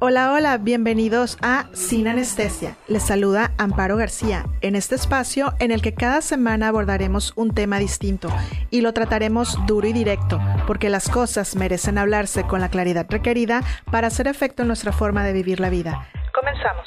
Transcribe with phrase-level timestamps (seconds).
[0.00, 2.78] Hola, hola, bienvenidos a Sin Anestesia.
[2.88, 7.78] Les saluda Amparo García en este espacio en el que cada semana abordaremos un tema
[7.78, 8.30] distinto
[8.70, 13.62] y lo trataremos duro y directo, porque las cosas merecen hablarse con la claridad requerida
[13.90, 16.08] para hacer efecto en nuestra forma de vivir la vida.
[16.34, 16.86] Comenzamos.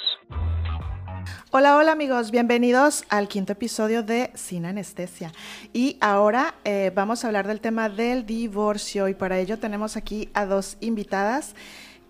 [1.52, 5.32] Hola, hola amigos, bienvenidos al quinto episodio de Sin Anestesia.
[5.72, 10.32] Y ahora eh, vamos a hablar del tema del divorcio y para ello tenemos aquí
[10.34, 11.54] a dos invitadas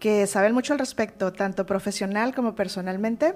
[0.04, 3.36] que saben mucho al respecto, tanto profesional como personalmente.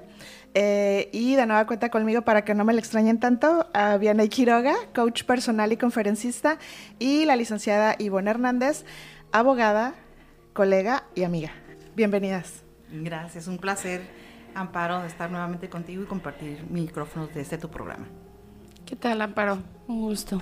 [0.53, 4.27] Eh, y de nueva cuenta conmigo, para que no me le extrañen tanto, a Vianey
[4.27, 6.57] Quiroga, coach personal y conferencista,
[6.99, 8.84] y la licenciada Ivonne Hernández,
[9.31, 9.95] abogada,
[10.52, 11.53] colega y amiga.
[11.95, 12.66] Bienvenidas.
[12.91, 14.02] Gracias, un placer,
[14.54, 18.07] Amparo, de estar nuevamente contigo y compartir micrófonos de este tu programa.
[18.85, 19.63] ¿Qué tal, Amparo?
[19.88, 20.41] Un gusto.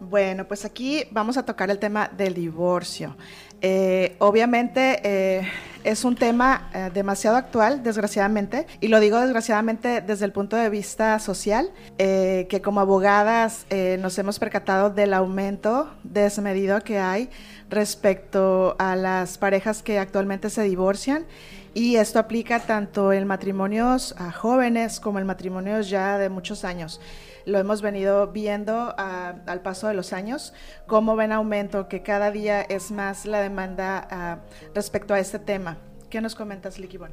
[0.00, 3.16] Bueno, pues aquí vamos a tocar el tema del divorcio.
[3.60, 5.48] Eh, obviamente eh,
[5.84, 10.68] es un tema eh, demasiado actual, desgraciadamente, y lo digo desgraciadamente desde el punto de
[10.70, 13.66] vista social, que como abogadas
[13.98, 17.30] nos hemos percatado del aumento desmedido que hay
[17.70, 21.26] respecto a las parejas que actualmente se divorcian.
[21.74, 27.00] Y esto aplica tanto en matrimonios a jóvenes como en matrimonios ya de muchos años
[27.46, 30.52] lo hemos venido viendo ah, al paso de los años,
[30.86, 34.38] cómo ven aumento, que cada día es más la demanda ah,
[34.74, 35.78] respecto a este tema.
[36.10, 37.12] ¿Qué nos comentas, Liquibon?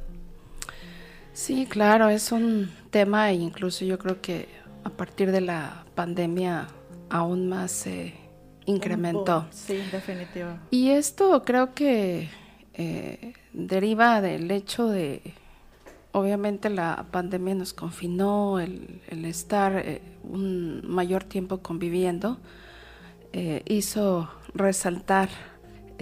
[1.32, 4.48] Sí, claro, es un tema e incluso yo creo que
[4.84, 6.68] a partir de la pandemia
[7.08, 8.14] aún más se
[8.66, 9.46] incrementó.
[9.50, 10.50] Sí, definitivo.
[10.70, 12.28] Y esto creo que
[12.74, 15.22] eh, deriva del hecho de
[16.12, 22.38] obviamente la pandemia nos confinó, el, estar eh, un mayor tiempo conviviendo
[23.32, 25.30] eh, hizo resaltar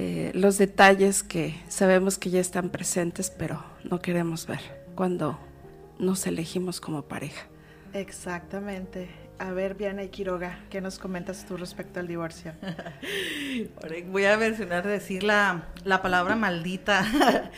[0.03, 4.61] eh, los detalles que sabemos que ya están presentes, pero no queremos ver
[4.95, 5.39] cuando
[5.99, 7.47] nos elegimos como pareja.
[7.93, 9.11] Exactamente.
[9.41, 12.53] A ver, Viana y Quiroga, ¿qué nos comentas tú respecto al divorcio?
[14.13, 17.07] Voy a mencionar, decir la, la palabra maldita,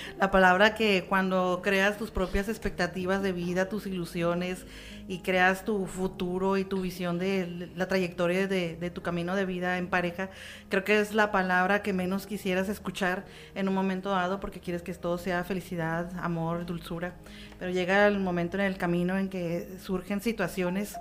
[0.20, 4.64] la palabra que cuando creas tus propias expectativas de vida, tus ilusiones
[5.08, 9.44] y creas tu futuro y tu visión de la trayectoria de, de tu camino de
[9.44, 10.30] vida en pareja,
[10.68, 13.24] creo que es la palabra que menos quisieras escuchar
[13.56, 17.14] en un momento dado porque quieres que todo sea felicidad, amor, dulzura,
[17.58, 20.96] pero llega el momento en el camino en que surgen situaciones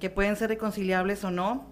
[0.00, 1.66] que pueden ser reconciliables o no,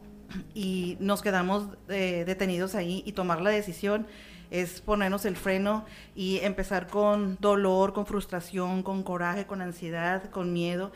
[0.54, 4.06] y nos quedamos eh, detenidos ahí y tomar la decisión
[4.50, 10.52] es ponernos el freno y empezar con dolor, con frustración, con coraje, con ansiedad, con
[10.52, 10.92] miedo.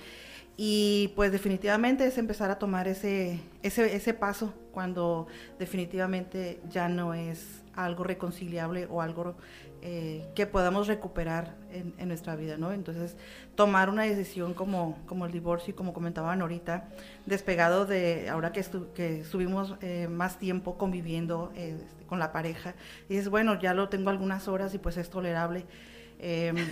[0.57, 5.29] Y pues definitivamente es empezar a tomar ese, ese, ese paso cuando
[5.59, 9.37] definitivamente ya no es algo reconciliable o algo
[9.83, 12.73] eh, que podamos recuperar en, nuestra vida, ¿no?
[12.73, 13.17] Entonces,
[13.55, 16.89] tomar una decisión como, como el divorcio y como comentaban ahorita,
[17.27, 21.77] despegado de ahora que, que estuvimos eh, más tiempo conviviendo eh,
[22.09, 22.75] con la pareja,
[23.09, 25.67] y es bueno, ya lo tengo algunas horas y pues es tolerable.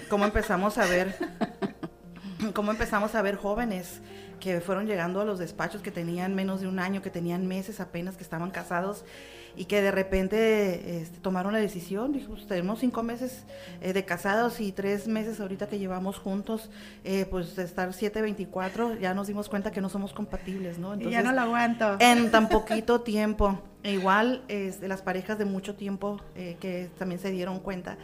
[0.09, 1.15] ¿Cómo empezamos a ver,
[2.55, 4.01] cómo empezamos a ver jóvenes
[4.41, 7.81] que fueron llegando a los despachos que tenían menos de un año, que tenían meses
[7.81, 9.05] apenas, que estaban casados
[9.57, 13.45] y que de repente este, tomaron la decisión, dijo, pues, tenemos cinco meses
[13.81, 16.71] eh, de casados y tres meses ahorita que llevamos juntos,
[17.05, 20.93] eh, pues de estar 7-24, ya nos dimos cuenta que no somos compatibles, ¿no?
[20.93, 21.97] Entonces, ya no lo aguanto.
[22.01, 23.61] En tan poquito tiempo.
[23.83, 27.97] E igual de las parejas de mucho tiempo eh, que también se dieron cuenta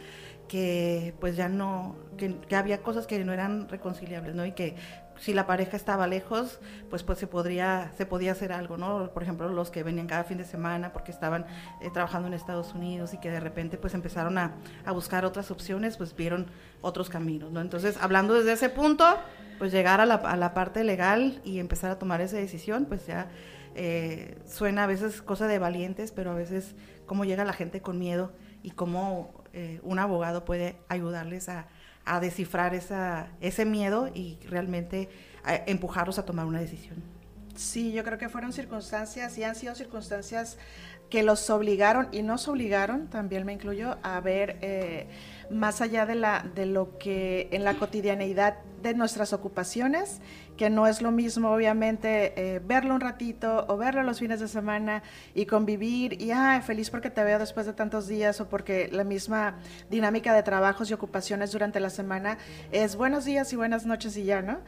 [0.47, 4.45] que pues ya no, que, que, había cosas que no eran reconciliables, ¿no?
[4.45, 4.75] Y que
[5.17, 6.59] si la pareja estaba lejos,
[6.89, 9.11] pues pues se podría se podía hacer algo, ¿no?
[9.13, 11.45] Por ejemplo, los que venían cada fin de semana porque estaban
[11.81, 15.51] eh, trabajando en Estados Unidos y que de repente pues empezaron a, a, buscar otras
[15.51, 16.47] opciones, pues vieron
[16.81, 17.61] otros caminos, ¿no?
[17.61, 19.05] Entonces, hablando desde ese punto,
[19.59, 23.07] pues llegar a la, a la parte legal y empezar a tomar esa decisión, pues
[23.07, 23.29] ya
[23.75, 26.75] eh, suena a veces cosa de valientes, pero a veces
[27.05, 28.31] cómo llega la gente con miedo
[28.61, 31.67] y cómo eh, un abogado puede ayudarles a
[32.05, 35.09] a descifrar esa, ese miedo y realmente
[35.65, 37.03] empujarlos a tomar una decisión.
[37.55, 40.57] Sí, yo creo que fueron circunstancias y han sido circunstancias
[41.09, 45.07] que los obligaron y nos obligaron, también me incluyo, a ver eh,
[45.53, 50.19] más allá de, la, de lo que en la cotidianeidad de nuestras ocupaciones,
[50.57, 54.47] que no es lo mismo obviamente eh, verlo un ratito o verlo los fines de
[54.47, 55.01] semana
[55.33, 59.03] y convivir y ah, feliz porque te veo después de tantos días o porque la
[59.03, 59.55] misma
[59.89, 62.37] dinámica de trabajos y ocupaciones durante la semana
[62.71, 64.59] es buenos días y buenas noches y ya, ¿no?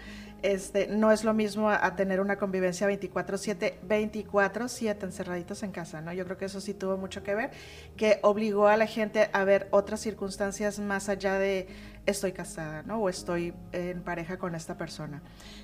[0.42, 6.14] Este, no es lo mismo a, tener una convivencia 24/7, 24/7 encerraditos en casa, ¿no?
[6.14, 7.50] Yo creo que eso sí tuvo mucho que ver,
[7.98, 11.68] que obligó a la gente a ver otras circunstancias es más allá de
[12.06, 13.00] estoy casada, ¿no?
[13.00, 15.22] O estoy en pareja con esta persona.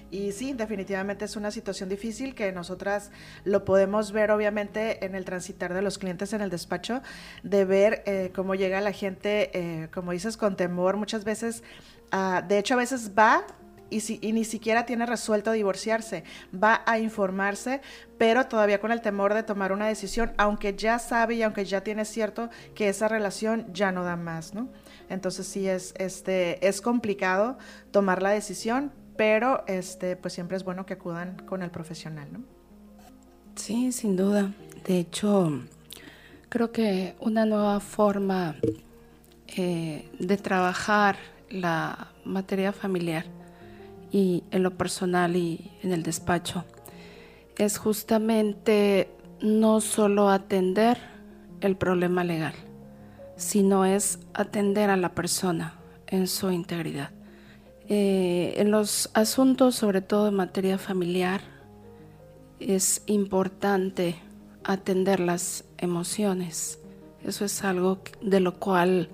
[0.09, 3.11] Y sí, definitivamente es una situación difícil que nosotras
[3.43, 7.01] lo podemos ver obviamente en el transitar de los clientes en el despacho,
[7.43, 11.63] de ver eh, cómo llega la gente, eh, como dices, con temor muchas veces.
[12.11, 13.45] Ah, de hecho, a veces va
[13.89, 16.23] y, si, y, ni siquiera tiene resuelto divorciarse.
[16.51, 17.81] Va a informarse,
[18.17, 21.81] pero todavía con el temor de tomar una decisión, aunque ya sabe y aunque ya
[21.81, 24.69] tiene cierto que esa relación ya no da más, ¿no?
[25.11, 27.57] Entonces sí es, este, es complicado
[27.91, 32.39] tomar la decisión, pero este, pues siempre es bueno que acudan con el profesional, ¿no?
[33.55, 34.53] Sí, sin duda.
[34.85, 35.61] De hecho,
[36.49, 38.55] creo que una nueva forma
[39.57, 41.17] eh, de trabajar
[41.49, 43.25] la materia familiar
[44.11, 46.63] y en lo personal y en el despacho
[47.57, 49.09] es justamente
[49.41, 50.97] no solo atender
[51.59, 52.53] el problema legal,
[53.41, 55.73] sino es atender a la persona
[56.07, 57.09] en su integridad.
[57.89, 61.41] Eh, en los asuntos, sobre todo en materia familiar,
[62.59, 64.15] es importante
[64.63, 66.79] atender las emociones.
[67.25, 69.09] Eso es algo de lo cual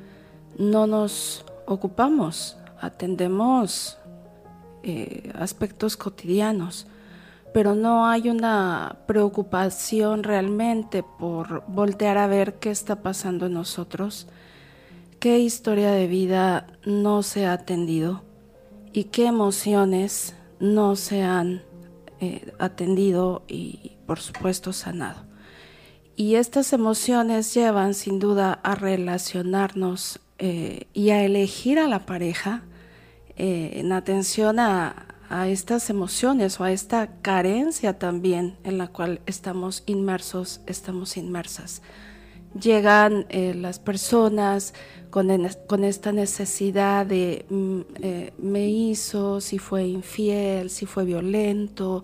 [0.58, 2.58] no nos ocupamos.
[2.82, 3.98] Atendemos
[4.84, 6.86] eh, aspectos cotidianos,
[7.54, 14.28] pero no hay una preocupación realmente por voltear a ver qué está pasando en nosotros,
[15.20, 18.24] qué historia de vida no se ha atendido
[18.94, 21.62] y qué emociones no se han
[22.20, 25.28] eh, atendido y por supuesto sanado.
[26.16, 32.64] Y estas emociones llevan sin duda a relacionarnos eh, y a elegir a la pareja
[33.36, 39.84] eh, en atención a, estas emociones o a esta carencia también en la cual estamos
[39.86, 41.82] inmersos, estamos inmersas.
[42.60, 44.74] Llegan eh, las personas
[45.10, 45.30] con,
[45.68, 52.04] con, esta necesidad de mm, eh, me hizo, si fue infiel, si fue violento,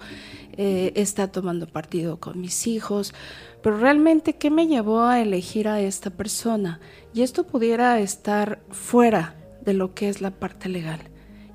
[0.56, 3.16] está tomando partido con mis hijos,
[3.64, 6.80] pero realmente, ¿qué me llevó a elegir a esta persona?
[7.12, 11.13] Y esto pudiera estar fuera de lo que es la parte legal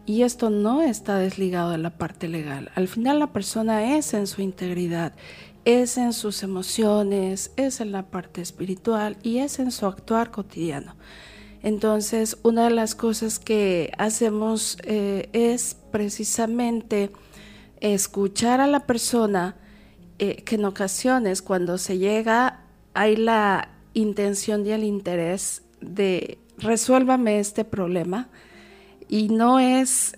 [0.09, 2.71] y esto no está desligado de la parte legal.
[2.75, 5.13] Al final la persona es en su integridad,
[5.67, 10.97] es en sus emociones, es en la parte espiritual y es en su actuar cotidiano.
[11.63, 17.11] Entonces, una de las cosas que hacemos eh, es precisamente
[17.81, 19.57] escuchar a la persona
[20.19, 22.65] eh, que en ocasiones cuando se llega
[22.95, 28.31] hay la intención y el interés de resuélvame este problema
[29.09, 30.17] y no es,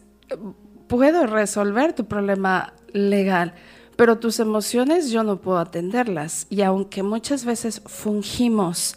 [0.87, 3.55] puedo resolver tu problema legal,
[3.97, 6.47] pero tus emociones yo no puedo atenderlas.
[6.51, 8.97] Y aunque muchas veces fungimos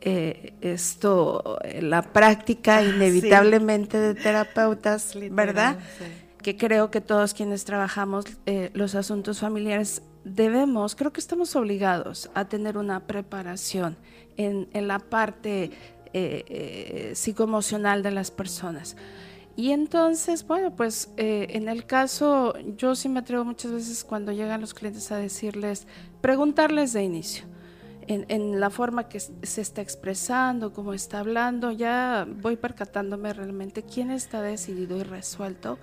[0.00, 5.78] eh, esto, la práctica ah, inevitablemente de terapeutas, ¿verdad?
[6.42, 12.30] Que creo que todos quienes trabajamos eh, los asuntos familiares debemos, creo que estamos obligados
[12.34, 13.96] a tener una preparación
[14.36, 15.72] en, en la parte
[16.18, 18.96] eh, psicoemocional de las personas.
[19.56, 24.30] Y entonces, bueno, pues eh, en el caso, yo sí me atrevo muchas veces cuando
[24.30, 25.86] llegan los clientes a decirles,
[26.20, 27.46] preguntarles de inicio,
[28.06, 33.82] en, en, la forma que se está expresando, cómo está hablando, ya voy percatándome realmente
[33.82, 35.78] quién está decidido y resuelto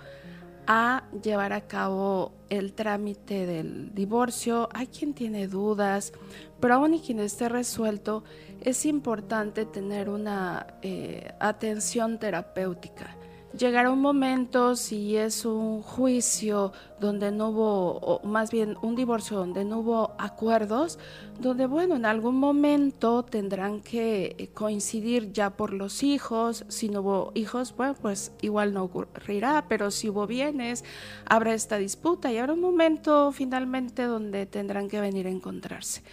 [0.68, 4.70] a llevar a cabo el trámite del divorcio.
[4.74, 6.14] Hay quien tiene dudas,
[6.60, 8.24] pero aún y quien esté resuelto,
[8.62, 13.16] es importante tener una eh, atención terapéutica
[13.58, 19.38] llegará un momento, si es un juicio donde no hubo, o más bien un divorcio
[19.38, 21.00] donde no hubo acuerdos,
[21.40, 26.66] donde, bueno, en algún momento tendrán que eh, coincidir ya por los hijos.
[26.68, 30.84] Si no hubo hijos, bueno, pues igual no ocurrirá, pero si hubo bienes,
[31.26, 36.04] habrá esta disputa y habrá un momento finalmente donde tendrán que venir a encontrarse.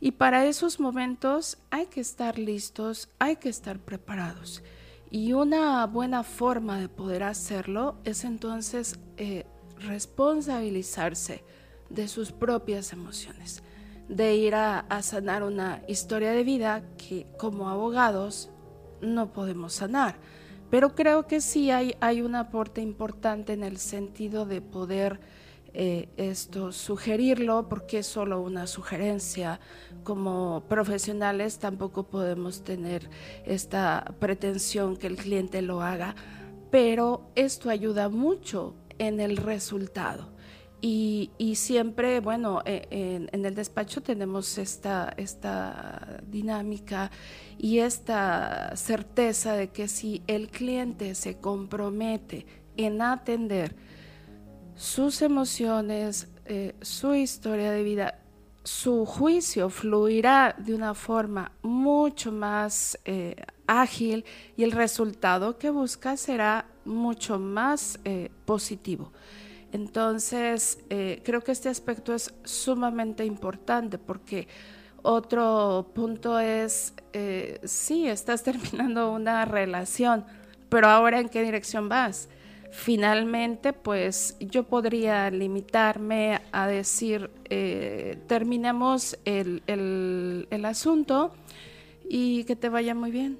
[0.00, 4.62] Y para esos momentos hay que estar listos, hay que estar preparados.
[5.14, 9.44] Y una buena forma de poder hacerlo es entonces eh,
[9.78, 11.44] responsabilizarse
[11.90, 13.62] de sus propias emociones,
[14.08, 18.48] de ir a, sanar una historia de vida que como abogados
[19.02, 20.16] no podemos sanar.
[20.70, 25.20] Pero creo que sí hay, un aporte importante en el sentido de poder
[25.74, 29.60] eh, esto sugerirlo porque es solo una sugerencia.
[30.02, 33.08] Como profesionales tampoco podemos tener
[33.44, 36.14] esta pretensión que el cliente lo haga,
[36.70, 40.32] pero esto ayuda mucho en el resultado.
[40.84, 47.12] Y, siempre, bueno, en, en, el despacho tenemos esta, esta dinámica
[47.56, 53.76] y esta certeza de que si el cliente se compromete en atender
[54.74, 58.18] sus emociones, eh, su historia de vida,
[58.64, 64.24] su juicio fluirá de una forma mucho más eh, ágil
[64.56, 69.12] y el resultado que busca será mucho más eh, positivo.
[69.72, 70.80] Entonces,
[71.24, 74.46] creo que este aspecto es sumamente importante porque
[75.00, 76.92] otro punto es,
[77.64, 80.26] sí, estás terminando una relación,
[80.68, 82.28] pero ahora en qué dirección vas?
[82.72, 89.62] Finalmente, pues yo podría limitarme a decir, eh, terminemos el,
[90.64, 91.34] asunto
[92.08, 93.38] y que te vaya muy bien.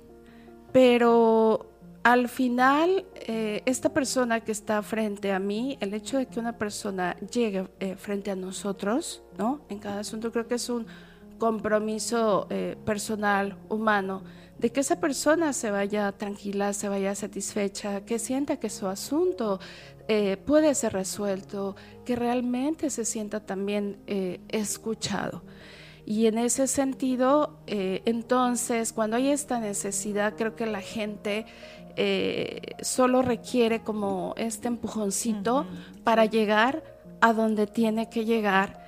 [0.70, 1.64] Pero
[2.02, 6.58] al final, eh, esta persona que está frente a mí, el hecho de que una
[6.58, 9.62] persona llegue eh, frente a nosotros, ¿no?
[9.70, 10.86] En cada asunto creo que es un
[11.38, 12.46] compromiso
[12.84, 14.22] personal, humano,
[14.62, 19.58] de que esa persona se vaya tranquila, se vaya satisfecha, que sienta que su asunto
[20.06, 25.42] eh, puede ser resuelto, que realmente se sienta también eh, escuchado.
[26.06, 31.44] Y en ese sentido, eh, entonces, cuando hay esta necesidad, creo que la gente
[32.80, 35.66] solo requiere como este empujoncito
[36.04, 36.82] para llegar
[37.20, 38.81] a donde tiene que llegar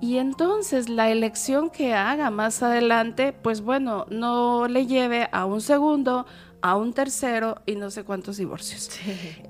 [0.00, 5.60] y entonces la elección que haga más adelante, pues bueno, no le lleve a un
[5.60, 6.26] segundo,
[6.60, 8.90] a un tercero y no sé cuántos divorcios.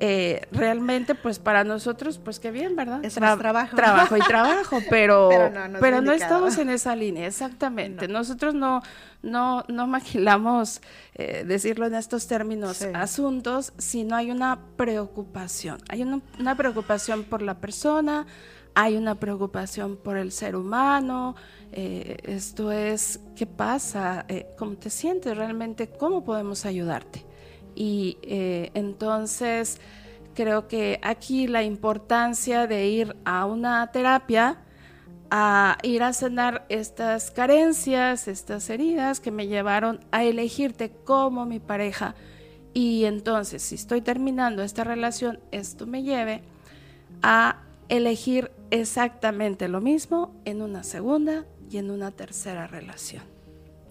[0.00, 3.04] Eh, realmente, pues para nosotros, pues qué bien, ¿verdad?
[3.04, 3.76] Es más trabajo.
[3.76, 5.30] Trabajo y trabajo, pero,
[5.80, 8.08] pero no, estamos en esa línea, exactamente.
[8.08, 8.82] Nosotros no,
[9.22, 10.80] no, no maquilamos,
[11.14, 15.78] eh, decirlo en estos términos, asuntos, sino hay una preocupación.
[15.88, 18.26] Hay una, una preocupación por la persona,
[18.80, 21.34] hay una preocupación por el ser humano,
[21.72, 24.24] eh, esto es, ¿qué pasa?
[24.28, 25.88] Eh, ¿Cómo te sientes realmente?
[25.88, 27.26] ¿Cómo podemos ayudarte?
[27.74, 29.80] Y eh, entonces
[30.32, 34.58] creo que aquí la importancia de ir a una terapia,
[35.28, 41.58] a ir a sanar estas carencias, estas heridas que me llevaron a elegirte como mi
[41.58, 42.14] pareja.
[42.74, 46.42] Y entonces, si estoy terminando esta relación, esto me lleve
[47.22, 53.37] a elegir exactamente lo mismo en una segunda y en una tercera relación.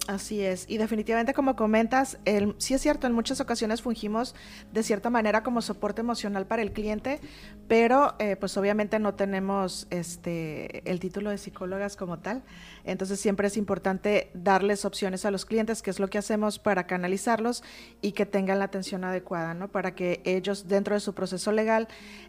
[0.08, 4.34] Así es, y definitivamente como comentas, el, sí es cierto, en muchas ocasiones fungimos
[4.72, 7.20] de cierta manera como soporte emocional para el cliente,
[7.68, 12.42] pero eh, pues obviamente no tenemos este, el título de psicólogas como tal,
[12.84, 16.86] entonces siempre es importante darles opciones a los clientes, que es lo que hacemos para
[16.86, 17.62] canalizarlos
[18.00, 19.68] y que tengan la atención adecuada, ¿no?
[19.68, 21.86] Para que ellos dentro de su proceso legal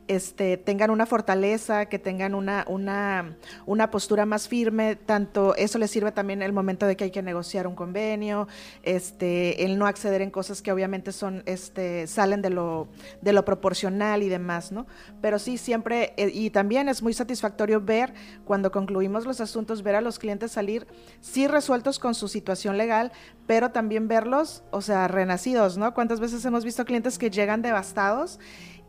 [0.09, 5.91] este, tengan una fortaleza, que tengan una, una, una postura más firme, tanto eso les
[5.91, 8.47] sirve también el momento de que hay que negociar un convenio,
[8.83, 12.87] este, el no acceder en cosas que obviamente son, este, salen de lo,
[13.21, 14.87] de lo proporcional y demás, ¿no?
[15.21, 18.13] Pero sí, siempre, eh, y también es muy satisfactorio ver
[18.45, 20.87] cuando concluimos los asuntos, ver a los clientes salir
[21.21, 23.11] sí resueltos con su situación legal,
[23.47, 25.93] pero también verlos, o sea, renacidos, ¿no?
[25.93, 28.39] ¿Cuántas veces hemos visto clientes que llegan devastados?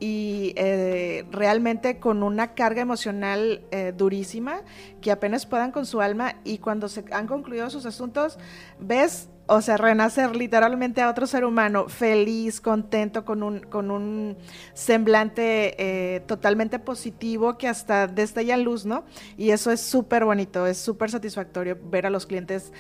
[0.01, 4.63] Y eh, realmente con una carga emocional eh, durísima
[5.03, 8.39] que apenas puedan con su alma y cuando se han concluido sus asuntos
[8.81, 14.37] ves o sea, renacer literalmente a otro ser humano feliz, contento, con un, con un
[14.75, 19.05] semblante eh, totalmente positivo que hasta destella luz, ¿no?
[19.37, 22.73] Y eso es súper bonito, es súper satisfactorio ver a los clientes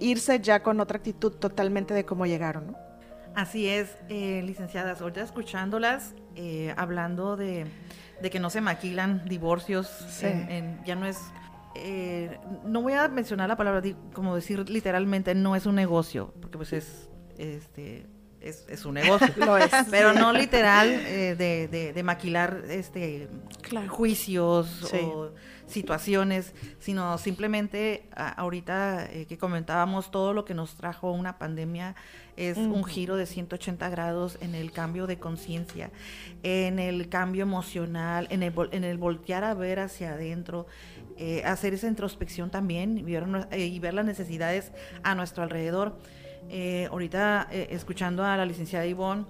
[0.00, 2.87] irse ya con otra actitud totalmente de cómo llegaron, ¿no?
[3.38, 7.68] Así es, eh, licenciadas, ahorita escuchándolas, eh, hablando de,
[8.32, 9.88] que no se maquilan divorcios,
[10.84, 11.20] ya no es,
[11.76, 13.80] eh, no voy a mencionar la palabra,
[14.12, 18.06] como decir literalmente, no es un negocio, porque pues es, este,
[18.40, 19.28] es, un negocio,
[19.92, 23.28] pero no literal de, maquilar este
[23.86, 25.30] juicios o
[25.68, 31.94] situaciones, sino simplemente ahorita que comentábamos todo lo que nos trajo una pandemia
[32.38, 35.90] es un giro de 180 grados en el cambio de conciencia,
[36.44, 40.66] en el cambio emocional, en el, en el voltear a ver hacia adentro,
[41.16, 44.70] eh, hacer esa introspección también y ver, eh, y ver las necesidades
[45.02, 45.98] a nuestro alrededor.
[46.48, 49.24] Eh, ahorita, escuchando a la licenciada Ivonne,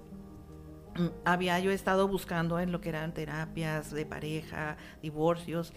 [1.25, 5.73] había yo estado buscando en lo que eran terapias de pareja, divorcios,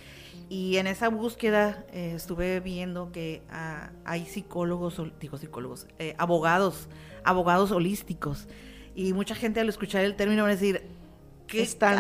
[0.49, 5.87] y en esa búsqueda estuve viendo que ah, hay psicólogos, digo psicólogos,
[6.19, 6.89] abogados
[7.25, 8.47] abogados holísticos.
[8.95, 10.83] Y mucha gente al escuchar el término va a decir,
[11.47, 11.99] ¿qué están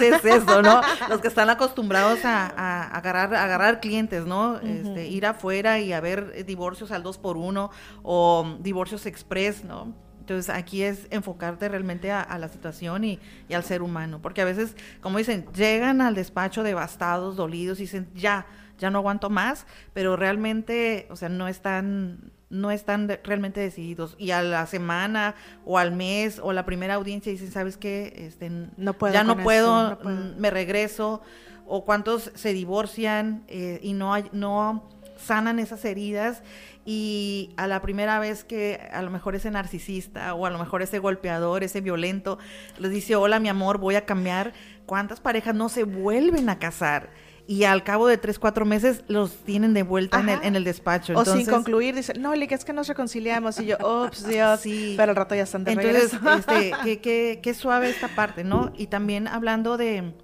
[0.00, 0.80] es eso, no?
[1.08, 4.58] Los que están acostumbrados a, agarrar, agarrar clientes, ¿no?
[4.58, 7.70] este, ir afuera y a ver divorcios al dos por uno
[8.02, 9.94] o divorcios express, ¿no?
[10.22, 13.18] Entonces aquí es enfocarte realmente a, la situación y,
[13.52, 18.08] al ser humano, porque a veces, como dicen, llegan al despacho devastados, dolidos y dicen,
[18.14, 18.46] ya,
[18.78, 24.14] ya no aguanto más, pero realmente, o sea, no están no están realmente decididos.
[24.18, 28.12] Y a la semana o al mes o la primera audiencia dicen, ¿sabes qué?
[28.14, 31.22] Este, no puedo ya no puedo, mm, me regreso
[31.66, 34.88] o cuántos se divorcian eh, y no hay, no
[35.22, 36.42] sanan esas heridas
[36.84, 40.82] y a la primera vez que a lo mejor ese narcisista o a lo mejor
[40.82, 42.38] ese golpeador, ese violento,
[42.78, 44.52] les dice, hola mi amor, voy a cambiar,
[44.86, 47.10] ¿cuántas parejas no se vuelven a casar?
[47.46, 50.64] y al cabo de tres, cuatro meses los tienen de vuelta en el, en el,
[50.64, 51.14] despacho.
[51.16, 53.58] o sin concluir, dicen, no, Lick, es que nos reconciliamos.
[53.58, 54.94] Y yo, ups, Dios, sí.
[54.96, 58.72] pero al rato ya están de Entonces, este, qué, qué, qué suave esta parte, ¿no?
[58.76, 60.14] Y también hablando de,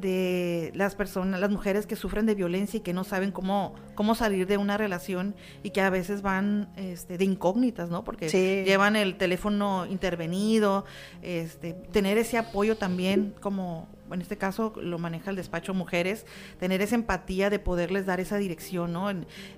[0.00, 4.14] de las personas, las mujeres que sufren de violencia y que no saben cómo, cómo
[4.14, 8.04] salir de una relación y que a veces van este, de incógnitas, ¿no?
[8.04, 8.28] Porque
[8.64, 10.84] llevan el teléfono intervenido,
[11.22, 16.26] este, tener ese apoyo también como en este caso lo maneja el despacho mujeres,
[16.58, 19.08] tener esa empatía de poderles dar esa dirección, ¿no?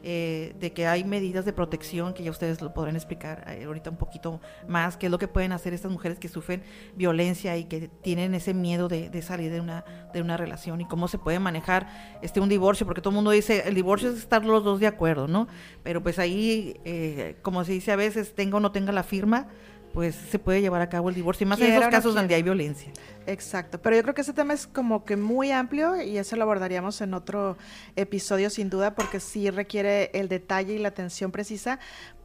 [0.03, 3.91] Eh, de que hay medidas de protección que ya ustedes lo podrán explicar eh, ahorita
[3.91, 6.63] un poquito más, qué es lo que pueden hacer estas mujeres que sufren
[6.95, 11.09] violencia y que tienen ese miedo de, salir de una, de una relación y cómo
[11.09, 11.89] se puede manejar
[12.23, 14.87] este un divorcio, porque todo el mundo dice, el divorcio es estar los dos de
[14.87, 15.47] acuerdo, ¿no?
[15.83, 19.49] Pero pues ahí, eh, como se dice a veces, tenga o no tenga la firma,
[19.93, 22.43] pues se puede llevar a cabo el divorcio, y más en esos casos donde hay
[22.43, 22.93] violencia.
[23.27, 26.43] Exacto, pero yo creo que ese tema es como que muy amplio y eso lo
[26.43, 27.57] abordaríamos en otro
[27.97, 31.79] episodio sin duda porque sí requiere el detalle y la atención precisa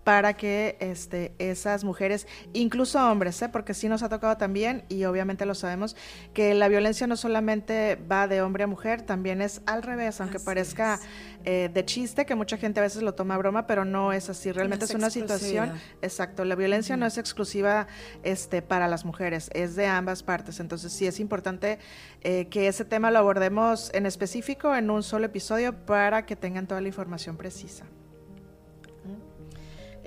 [0.06, 3.50] para que este, esas mujeres, incluso hombres, ¿eh?
[3.50, 5.96] porque sí nos ha tocado también, y obviamente lo sabemos,
[6.32, 10.40] que la violencia no solamente va de hombre a mujer, también es al revés, aunque
[10.40, 11.00] parezca
[11.44, 14.30] eh, de chiste, que mucha gente a veces lo toma a broma, pero no es
[14.30, 17.88] así, realmente es, una situación, exacto, la violencia no es exclusiva
[18.22, 21.80] este, para las mujeres, es de ambas partes, entonces sí es importante
[22.22, 26.68] eh, que ese tema lo abordemos en específico en un solo episodio para que tengan
[26.68, 27.86] toda la información precisa.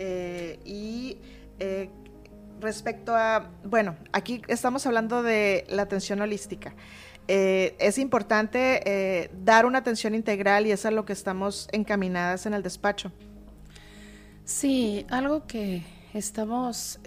[0.00, 1.18] Eh, y
[1.58, 1.90] eh,
[2.60, 6.74] respecto a, bueno, aquí estamos hablando de la atención holística.
[7.26, 12.54] Eh, es importante dar una atención integral y es a lo que estamos encaminadas en
[12.54, 13.12] el despacho.
[14.44, 15.82] Sí, algo que
[16.14, 17.00] estamos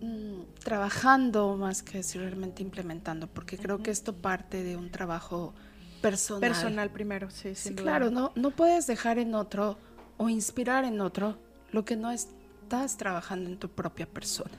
[0.00, 5.52] mm, trabajando más que realmente implementando, porque creo que esto parte de un trabajo
[6.00, 6.40] personal.
[6.40, 7.74] Personal primero, sí, sí.
[7.74, 9.76] claro, no, no puedes dejar en otro
[10.20, 11.38] o inspirar en otro
[11.72, 14.52] lo que no estás trabajando en tu propia persona.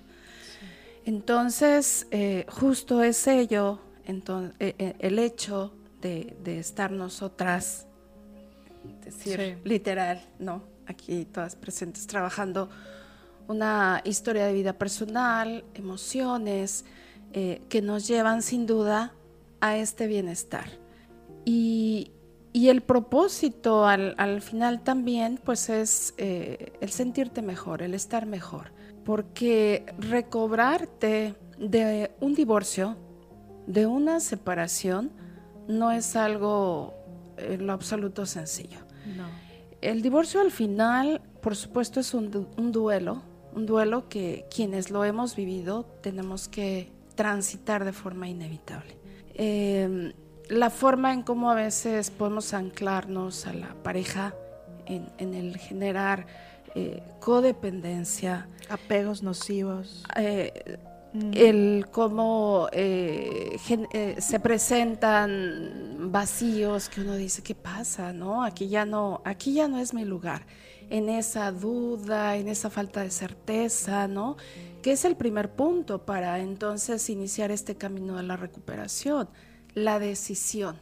[1.06, 5.72] Entonces, eh, justo es ello, entonces, eh, eh, el hecho
[6.02, 7.86] de, estar nosotras,
[9.06, 10.64] decir literal, ¿no?
[10.88, 12.68] Aquí todas presentes trabajando
[13.48, 16.86] una historia de vida personal, emociones,
[17.32, 19.14] que nos llevan sin duda
[19.62, 20.66] a este bienestar.
[21.46, 22.12] Y,
[22.54, 28.74] y el propósito al, final también, pues es eh, el sentirte mejor, el estar mejor.
[29.06, 32.98] Porque recobrarte de un divorcio,
[33.68, 35.12] de una separación,
[35.68, 36.94] no es algo
[37.38, 38.80] en lo absoluto sencillo.
[39.80, 42.30] El divorcio al final, por supuesto, es un,
[42.72, 43.24] duelo,
[43.56, 48.98] un duelo que quienes lo hemos vivido tenemos que transitar de forma inevitable.
[49.34, 50.14] Eh,
[50.52, 54.36] la forma en cómo a veces podemos anclarnos a la pareja
[54.86, 56.28] en, el generar
[56.76, 58.50] eh, codependencia.
[58.70, 60.04] Apegos nocivos.
[60.18, 60.78] Eh,
[61.34, 63.58] el cómo eh,
[64.20, 69.80] se presentan vacíos que uno dice qué pasa no aquí ya no aquí ya no
[69.80, 70.46] es mi lugar.
[70.90, 74.38] En esa duda en esa falta de certeza no
[74.82, 79.28] que es el primer punto para entonces iniciar este camino de la recuperación
[79.74, 80.78] la decisión,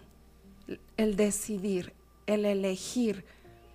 [0.97, 1.93] el decidir,
[2.25, 3.25] el elegir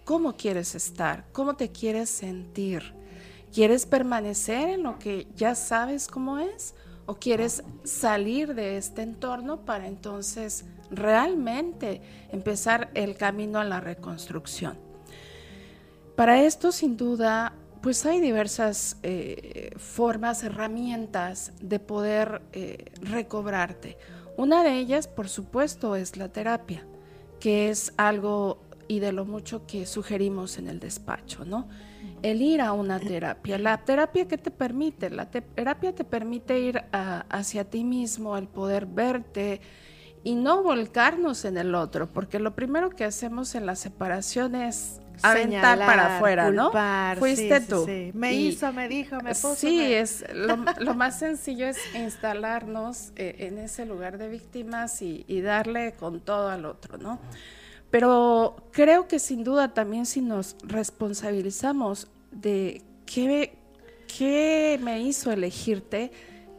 [0.05, 2.95] cómo quieres estar, cómo te quieres sentir.
[3.53, 6.75] ¿Quieres permanecer en lo que ya sabes cómo es?
[7.07, 12.01] ¿O quieres salir de este entorno para entonces realmente
[12.33, 14.77] empezar el camino a la reconstrucción?
[16.17, 23.99] Para esto, sin duda, pues hay diversas eh, formas, herramientas de poder eh, recobrarte.
[24.37, 26.87] Una de ellas, por supuesto, es la terapia,
[27.41, 31.69] que es algo y de lo mucho que sugerimos en el despacho, ¿no?
[32.23, 33.59] el ir a una terapia.
[33.59, 38.87] La terapia que te permite, la terapia te permite ir hacia ti mismo, el poder
[38.87, 39.61] verte
[40.23, 45.01] y no volcarnos en el otro, porque lo primero que hacemos en la separación es
[45.23, 46.71] aventar para afuera, ¿no?
[47.19, 47.87] Fuiste tú.
[48.15, 49.55] Me hizo, me dijo, me puso.
[49.55, 55.41] Sí, es lo, más sencillo es instalarnos eh, en ese lugar de víctimas y, y
[55.41, 57.19] darle con todo al otro, ¿no?
[57.91, 63.57] Pero creo que sin duda también si nos responsabilizamos de qué,
[64.19, 66.11] qué me hizo elegirte,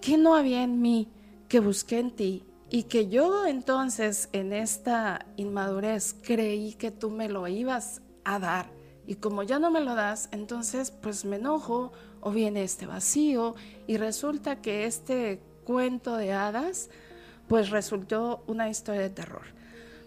[0.01, 1.09] qué no había en mí
[1.49, 7.29] que busqué en ti y que yo entonces en esta inmadurez creí que tú me
[7.29, 8.75] lo ibas a dar
[9.07, 13.55] y como ya no me lo das, entonces pues me enojo o viene este vacío
[13.87, 16.89] y resulta que este cuento de hadas
[17.47, 19.43] pues resultó una historia de terror.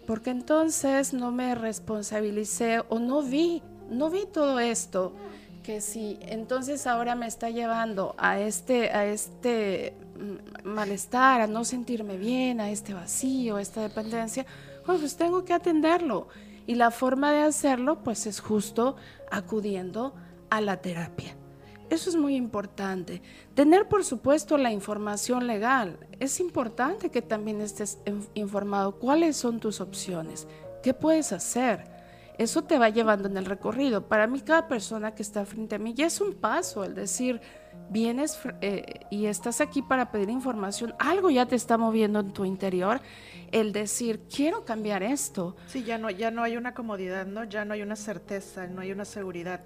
[0.05, 5.13] Porque entonces no me responsabilicé o no vi, no vi todo esto
[5.63, 11.63] que si entonces ahora me está llevando a este, a este mm, malestar, a no
[11.63, 14.45] sentirme bien, a este vacío, a esta dependencia,
[14.85, 16.27] pues tengo que atenderlo.
[16.69, 18.95] Y la forma de hacerlo, pues es justo
[19.31, 20.13] acudiendo
[20.51, 21.35] a la terapia.
[21.89, 23.23] Eso es muy importante.
[23.55, 25.97] Tener, por supuesto, la información legal.
[26.19, 27.97] Es importante que también estés
[28.35, 30.47] informado cuáles son tus opciones,
[30.83, 31.89] qué puedes hacer
[32.39, 34.07] eso te va llevando en el recorrido.
[34.07, 37.41] Para mí, cada persona que está frente a mí ya es un paso, el decir,
[37.89, 42.45] vienes eh, y estás aquí para pedir información, algo ya te está moviendo en tu
[42.45, 43.01] interior,
[43.51, 45.57] el decir, quiero cambiar esto.
[45.67, 47.43] Sí, ya no, ya no hay una comodidad, ¿no?
[47.43, 49.59] Ya no hay una certeza, no hay una seguridad.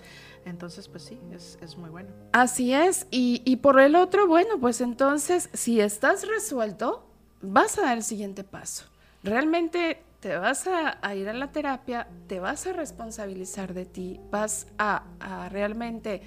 [0.44, 2.10] Entonces, pues sí, es, es muy bueno.
[2.32, 3.06] Así es.
[3.12, 7.06] Y, y por el otro, bueno, pues entonces, si estás resuelto,
[7.44, 8.86] vas a dar el siguiente paso.
[9.22, 14.68] Realmente te vas a, ir a la terapia, te vas a responsabilizar de ti, vas
[14.78, 15.04] a,
[15.52, 16.22] realmente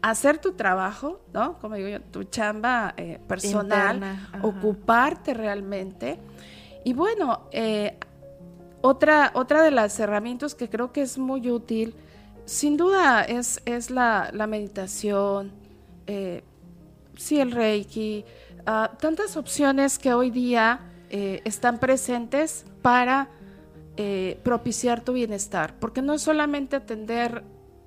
[0.00, 1.58] hacer tu trabajo, ¿no?
[1.58, 4.00] Como digo yo, tu chamba eh, personal,
[4.42, 6.20] ocuparte realmente.
[6.84, 7.98] Y bueno, eh,
[8.80, 11.96] otra, otra de las herramientas que creo que es muy útil,
[12.44, 15.50] sin duda, es, es la, meditación,
[16.06, 16.44] eh,
[17.16, 18.24] sí, el reiki,
[18.66, 20.78] ah, tantas opciones que hoy día
[21.10, 23.28] eh, están presentes para
[23.96, 27.44] eh, propiciar tu bienestar, porque no es solamente atender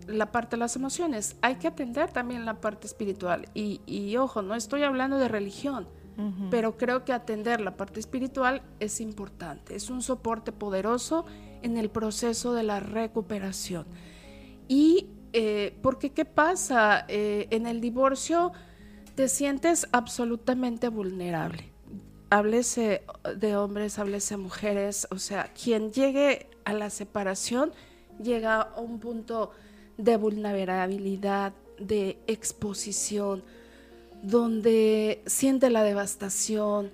[0.07, 3.49] la parte de las emociones, hay que atender también la parte espiritual.
[3.53, 5.87] Y, ojo, no estoy hablando de religión,
[6.49, 11.25] pero creo que atender la parte espiritual es importante, es un soporte poderoso
[11.61, 13.85] en el proceso de la recuperación.
[14.67, 17.03] Y eh, porque ¿qué pasa?
[17.09, 18.53] en el divorcio
[19.15, 21.74] te sientes absolutamente vulnerable
[22.29, 23.03] háblese
[23.37, 27.71] de hombres, háblese de mujeres, o sea, quien llegue a la separación
[28.21, 29.51] llega a un punto
[29.97, 33.43] de vulnerabilidad, de exposición,
[34.21, 36.91] donde siente la devastación.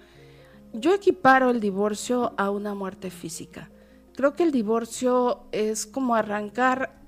[0.74, 3.70] Yo equiparo el divorcio a una muerte física.
[4.16, 7.00] Creo que el divorcio es como arrancar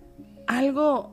[0.47, 1.11] algo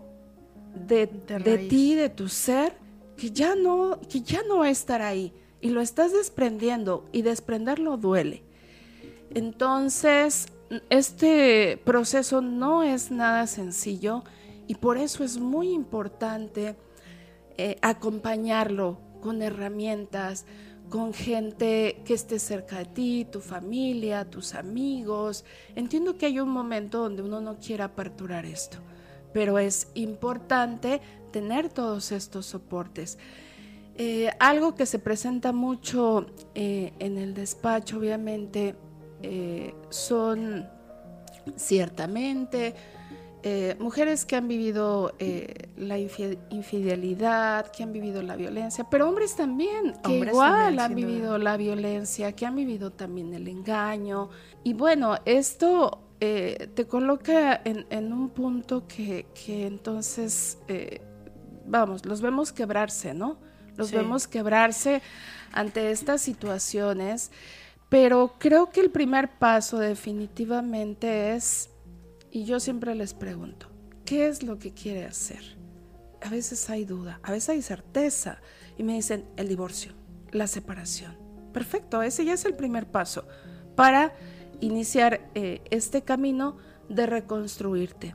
[0.75, 2.75] de, de ti, de tu ser,
[3.17, 7.23] que ya no, que ya no va a estar ahí y lo estás desprendiendo y
[7.23, 8.43] desprenderlo duele.
[9.33, 10.47] Entonces,
[10.89, 14.25] este proceso no es nada sencillo
[14.67, 16.77] y por eso es muy importante
[17.57, 20.47] eh, acompañarlo con herramientas,
[20.89, 25.45] con gente que esté cerca de ti, tu familia, tus amigos.
[25.77, 28.79] Entiendo que hay un momento donde uno no quiere aperturar esto,
[29.33, 31.01] pero es importante
[31.33, 33.19] tener todos estos soportes.
[33.97, 38.75] Eh, algo que se presenta mucho eh, en el despacho, obviamente,
[39.23, 40.67] eh, son
[41.57, 42.75] ciertamente
[43.79, 45.15] mujeres que han vivido
[45.79, 51.57] la infidelidad, que han vivido la violencia, pero hombres también, que igual han vivido la
[51.57, 54.29] violencia, que han vivido también el engaño.
[54.63, 60.59] Y bueno, esto te coloca en, un punto que, que entonces,
[61.65, 63.39] vamos, los vemos quebrarse, ¿no?
[63.81, 65.01] Los vemos quebrarse
[65.53, 67.31] ante estas situaciones,
[67.89, 71.71] pero creo que el primer paso definitivamente es,
[72.31, 73.69] y yo siempre les pregunto,
[74.05, 75.57] ¿qué es lo que quiere hacer?
[76.23, 78.39] A veces hay duda, a veces hay certeza,
[78.77, 79.93] y me dicen el divorcio,
[80.31, 81.17] la separación.
[81.53, 83.27] Perfecto, ese ya es el primer paso
[83.77, 84.15] para
[84.61, 86.59] iniciar eh, este camino
[86.91, 88.15] de reconstruirte.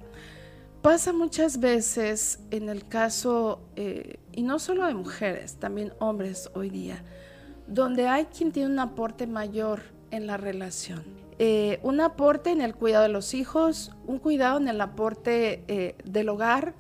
[0.86, 6.70] Pasa muchas veces en el caso, eh, y no solo de mujeres, también hombres hoy
[6.70, 7.04] día,
[7.66, 11.04] donde hay quien tiene un aporte mayor en la relación.
[11.40, 15.96] Eh, un aporte en el cuidado de los hijos, un cuidado en el aporte eh,
[16.06, 16.76] del hogar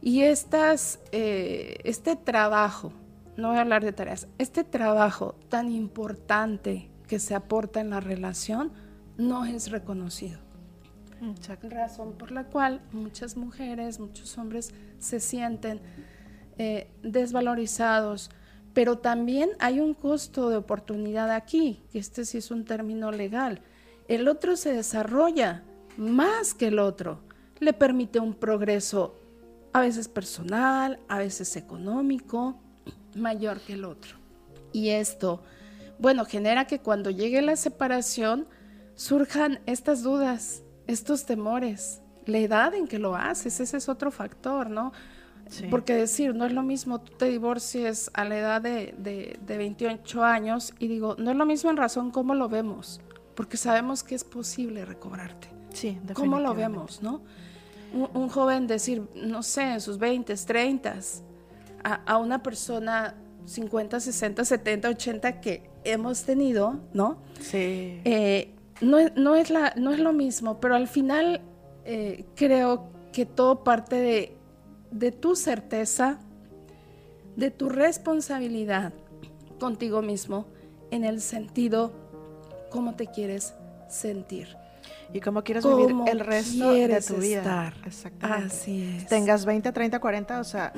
[0.00, 2.92] Y estas, este trabajo,
[3.36, 7.98] no voy a hablar de tareas, este trabajo tan importante que se aporta en la
[7.98, 8.70] relación
[9.18, 10.49] no es reconocido.
[11.62, 15.80] Razón por la cual muchas mujeres, muchos hombres se sienten
[16.58, 18.30] eh, desvalorizados,
[18.72, 23.60] pero también hay un costo de oportunidad aquí, que este sí es un término legal.
[24.08, 25.62] El otro se desarrolla
[25.96, 27.20] más que el otro,
[27.58, 29.20] le permite un progreso
[29.72, 32.56] a veces personal, a veces económico,
[33.14, 34.16] mayor que el otro.
[34.72, 35.42] Y esto,
[35.98, 38.46] bueno, genera que cuando llegue la separación
[38.94, 44.70] surjan estas dudas, estos temores, la edad en que lo haces, ese es otro factor,
[44.70, 44.92] ¿no?
[45.68, 50.22] Porque decir, no es lo mismo tú te divorcies a la edad de, de, 28
[50.22, 53.00] años y digo, no es lo mismo en razón cómo lo vemos,
[53.34, 55.48] porque sabemos que es posible recobrarte.
[55.72, 57.22] Sí, ¿Cómo lo vemos, no?
[57.92, 60.94] un, joven decir, no sé, en sus 20, 30,
[61.82, 63.14] a, una persona
[63.46, 67.18] 50, 60, 70, 80 que hemos tenido, ¿no?
[67.40, 68.00] Sí.
[68.04, 71.40] Eh, no, no, es la, no es lo mismo, pero al final
[71.84, 74.36] eh, creo que todo parte de,
[74.90, 76.18] de tu certeza,
[77.36, 78.92] de tu responsabilidad
[79.58, 80.46] contigo mismo
[80.90, 81.92] en el sentido
[82.70, 83.54] cómo te quieres
[83.88, 84.56] sentir
[85.12, 87.38] y cómo quieres vivir el resto de tu vida.
[87.38, 87.74] Estar.
[87.84, 88.46] Exactamente.
[88.46, 89.06] Así es.
[89.06, 90.72] Tengas 20, 30, 40, o sea,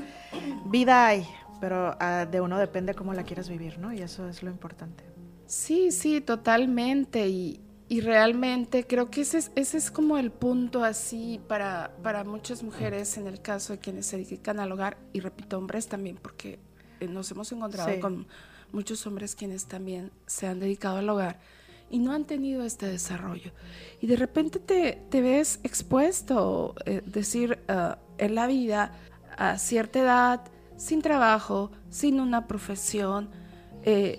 [0.66, 1.26] vida hay,
[1.60, 3.92] pero ah, de uno depende cómo la quieres vivir, ¿no?
[3.92, 5.04] Y eso es lo importante.
[5.46, 7.28] Sí, sí, totalmente.
[7.28, 7.60] Y,
[7.92, 12.62] y realmente creo que ese es, ese es como el punto así para, para muchas
[12.62, 16.58] mujeres en el caso de quienes se dedican al hogar, y repito, hombres también, porque
[17.00, 18.26] eh, nos hemos encontrado con
[18.72, 21.38] muchos hombres quienes también se han dedicado al hogar
[21.90, 23.52] y no han tenido este desarrollo.
[24.00, 28.92] Y de repente te, ves expuesto, eh, decir, ah, en la vida,
[29.36, 30.40] a cierta edad,
[30.78, 33.28] sin trabajo, sin una profesión,
[33.82, 34.18] eh,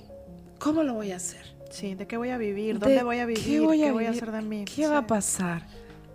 [0.59, 1.52] ¿cómo lo voy a hacer?
[1.73, 2.77] Sí, ¿de qué voy a vivir?
[2.77, 3.43] ¿Dónde voy a vivir?
[3.43, 3.59] ¿Qué
[3.91, 4.63] voy a, hacer de mí?
[4.65, 5.65] ¿Qué va a pasar?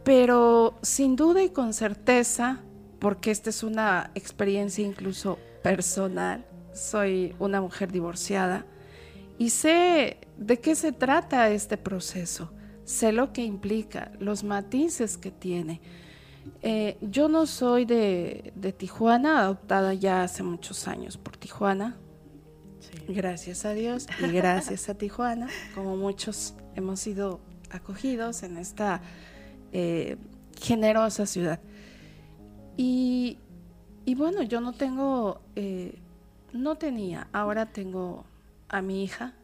[0.04, 2.60] Pero sin duda y con certeza,
[3.00, 8.66] porque esta es una experiencia incluso personal, soy una mujer divorciada,
[9.36, 12.52] y sé de qué se trata este proceso,
[12.84, 15.80] sé lo que implica, los matices que tiene.
[16.62, 21.96] Eh, yo no soy de, Tijuana, adoptada ya hace muchos años por Tijuana.
[23.08, 29.00] Gracias a Dios y gracias a Tijuana, como muchos hemos sido acogidos en esta
[29.72, 30.16] eh,
[30.60, 31.60] generosa ciudad.
[32.76, 33.38] Y,
[34.16, 35.98] bueno, yo no tengo, eh,
[36.52, 38.24] no tenía, ahora tengo
[38.68, 39.34] a mi hija,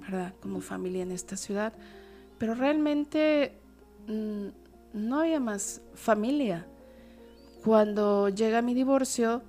[0.00, 0.34] ¿verdad?
[0.40, 1.72] Como familia en esta ciudad,
[2.38, 3.52] pero realmente
[4.08, 4.48] mm,
[4.94, 6.66] no había más familia.
[7.64, 9.42] Cuando llega mi divorcio,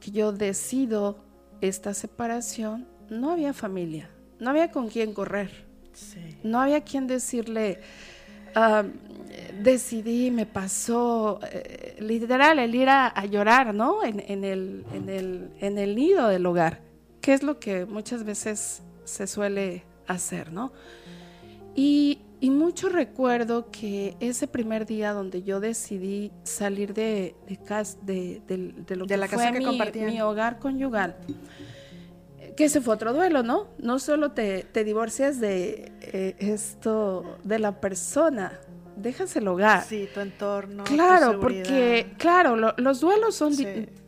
[0.00, 1.25] que yo decido
[1.60, 5.66] esta separación, no había familia, no había con quién correr,
[6.42, 7.80] no había quien decirle,
[9.62, 14.02] decidí, me pasó, eh, literal, el ir a, llorar, ¿no?
[14.04, 16.86] En, el, en, el, en el nido del hogar
[17.26, 20.72] que es lo que muchas veces se suele hacer, ¿no?
[21.76, 27.34] Y, mucho recuerdo que ese primer día donde yo decidí salir de,
[28.02, 31.16] de, de, lo que la fue casa mi, mi hogar conyugal,
[32.56, 33.68] que ese fue otro duelo, ¿no?
[33.78, 38.58] No solo te, divorcias de eh, esto, de la persona,
[38.96, 39.84] dejas el hogar.
[39.84, 40.84] Sí, tu entorno.
[40.84, 43.54] Claro, porque, claro, los duelos son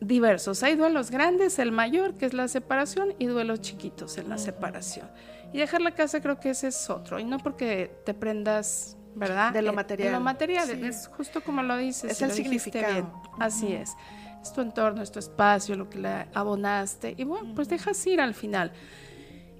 [0.01, 0.63] diversos.
[0.63, 5.07] Hay duelos grandes, el mayor, que es la separación, y duelos chiquitos en la separación.
[5.51, 7.19] Y dejar la casa creo que ese es otro.
[7.19, 9.51] Y no porque te prendas, ¿verdad?
[9.51, 10.09] De lo material.
[10.09, 12.11] De lo material, es justo como lo dices.
[12.11, 13.11] Es el significado.
[13.39, 13.95] Así es.
[14.41, 17.13] Es tu entorno, es tu espacio, lo que le abonaste.
[17.17, 18.71] Y bueno, pues dejas ir al final.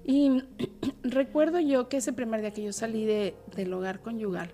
[0.04, 0.42] Y
[1.02, 4.52] recuerdo yo que ese primer día que yo salí de, del hogar conyugal,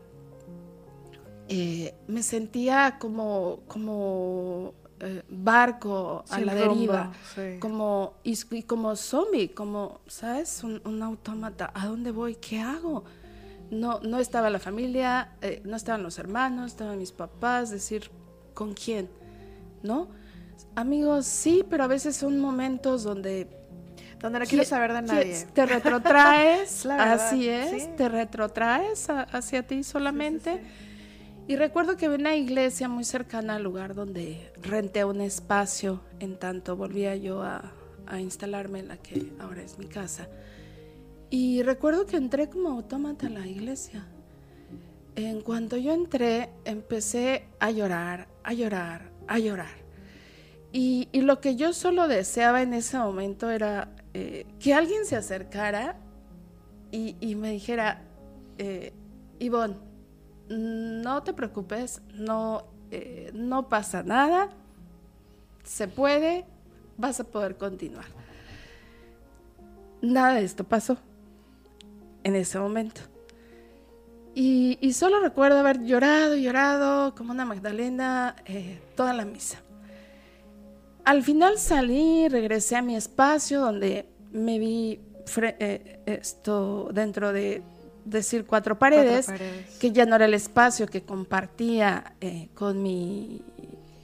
[1.49, 7.13] eh, me sentía como, como eh, barco a la deriva,
[7.61, 10.65] como, y, como zombie, como, ¿sabes?
[10.65, 11.71] Un, autómata.
[11.75, 12.37] ¿A dónde voy?
[12.37, 13.05] ¿Qué hago?
[13.71, 18.11] No, no estaba la familia, eh, no estaban los hermanos, estaban mis papás, decir,
[18.55, 19.11] ¿con quién?
[19.83, 20.09] ¿No?
[20.75, 23.49] Amigos, sí, pero a veces son momentos donde
[24.21, 25.47] donde no quieres saber de nadie.
[25.53, 30.63] Te retrotraes, así es, te retrotraes hacia ti solamente.
[31.49, 36.37] Y recuerdo que vi una iglesia muy cercana al lugar donde renté un espacio, en
[36.39, 37.73] tanto volvía yo a,
[38.19, 40.29] instalarme en la que ahora es mi casa.
[41.31, 44.07] Y recuerdo que entré como autómata a la iglesia.
[45.15, 49.87] En cuanto yo entré, empecé a llorar, a llorar, a llorar.
[50.73, 55.97] Y, lo que yo solo deseaba en ese momento era eh, que alguien se acercara
[56.91, 58.03] y, me dijera,
[58.59, 58.93] eh,
[59.39, 59.77] Ivonne,
[60.49, 64.51] no te preocupes, no, eh, no pasa nada,
[65.65, 66.45] se puede,
[66.97, 68.07] vas a poder continuar.
[70.03, 70.99] Nada de esto pasó
[72.23, 73.01] en ese momento.
[74.35, 79.63] Y, solo recuerdo haber llorado, llorado como una Magdalena eh, toda la misa.
[81.05, 85.01] Al final salí, regresé a mi espacio donde me vi
[85.39, 87.63] eh, esto dentro de
[88.07, 89.27] decir cuatro paredes,
[89.79, 93.43] que ya no era el espacio que compartía eh, con mi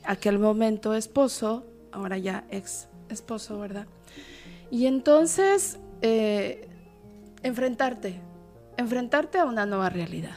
[0.04, 3.86] aquel momento esposo, ahora ya ex esposo, ¿verdad?
[4.70, 5.78] Y entonces
[7.42, 8.20] enfrentarte,
[8.76, 10.36] enfrentarte a una nueva realidad,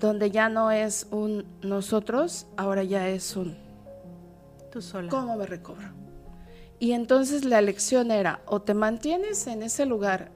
[0.00, 3.56] donde ya no es un nosotros, ahora ya es un
[4.72, 5.08] tú sola.
[5.08, 5.88] ¿Cómo me recobro?
[6.80, 10.32] Y entonces la elección era o te mantienes en ese lugar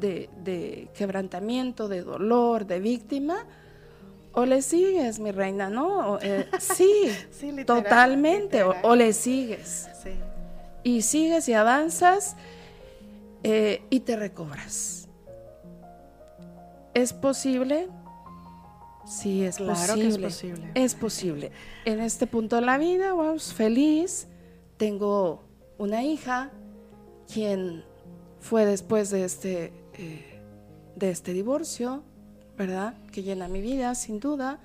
[0.00, 3.46] de, quebrantamiento, de dolor, de víctima,
[4.32, 6.18] o le sigues, mi reina, ¿no?
[6.20, 7.10] Eh, sí,
[7.66, 9.88] totalmente, O, le sigues.
[10.82, 12.36] Y sigues y avanzas
[13.42, 15.08] eh, y te recobras.
[16.92, 17.88] ¿Es posible?
[19.06, 20.02] Sí, es claro posible.
[20.02, 20.70] Que es posible.
[20.74, 21.52] Es posible.
[21.84, 24.28] En este punto de la vida, vamos, feliz.
[24.76, 25.42] Tengo
[25.78, 26.50] una hija,
[27.32, 27.84] quien
[28.40, 30.40] fue después de este, eh,
[30.96, 32.02] de este divorcio,
[32.56, 32.94] ¿verdad?
[33.12, 34.58] Que llena mi vida, sin duda.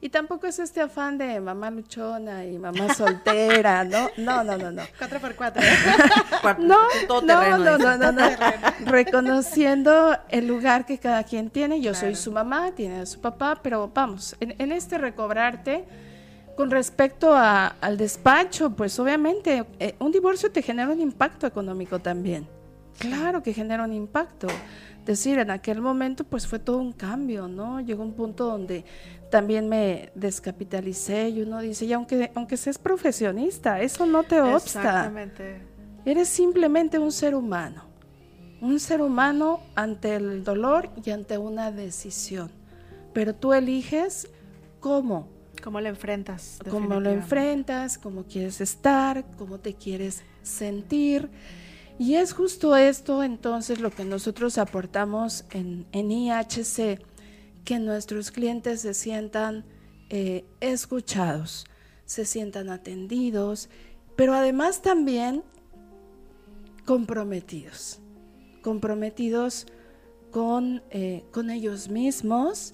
[0.00, 4.08] Y tampoco es este afán de mamá luchona y mamá soltera, ¿no?
[4.16, 4.82] No, no, no, no.
[4.96, 5.60] Cuatro por cuatro.
[6.58, 6.78] no,
[7.22, 8.30] no, no, no, no, no,
[8.86, 11.80] Reconociendo el lugar que cada quien tiene.
[11.80, 15.84] Yo soy su mamá, tiene a su papá, pero vamos, en, este recobrarte,
[16.56, 22.46] con respecto al despacho, pues obviamente eh, un divorcio te genera un impacto económico también.
[22.98, 24.48] Claro que genera un impacto
[25.08, 27.80] decir, en aquel momento pues fue todo un cambio, ¿no?
[27.80, 28.84] Llegó un punto donde
[29.30, 34.80] también me descapitalicé y uno dice, y aunque, aunque seas profesionista, eso no te obsta.
[34.80, 35.62] Exactamente.
[36.04, 37.84] Eres simplemente un ser humano,
[38.60, 42.50] un ser humano ante el dolor y ante una decisión,
[43.14, 44.28] pero tú eliges
[44.78, 45.28] cómo.
[45.62, 46.58] ¿Cómo lo enfrentas?
[46.70, 51.30] Cómo lo enfrentas, cómo quieres estar, cómo te quieres sentir.
[51.98, 57.00] Y es justo esto entonces lo que nosotros aportamos en, IHC,
[57.64, 59.64] que nuestros clientes se sientan
[60.08, 61.66] eh, escuchados,
[62.04, 63.68] se sientan atendidos,
[64.14, 65.42] pero además también
[66.84, 67.98] comprometidos,
[68.62, 69.66] comprometidos
[70.30, 72.72] con, eh, con ellos mismos.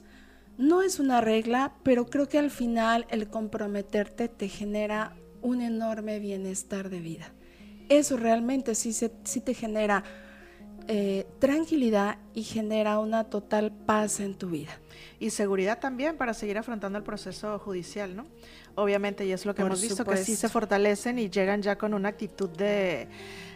[0.59, 6.19] No es una regla, pero creo que al final el comprometerte te genera un enorme
[6.19, 7.33] bienestar de vida
[7.89, 10.05] eso realmente sí, se, te genera
[10.89, 14.79] eh, tranquilidad y genera una total paz en tu vida.
[15.19, 18.27] Y seguridad también para seguir afrontando el proceso judicial, ¿no?
[18.75, 21.95] Obviamente, y es lo que hemos visto, que sí se fortalecen y llegan ya con
[21.95, 23.09] una actitud de